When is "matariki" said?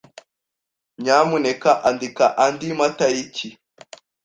2.79-3.47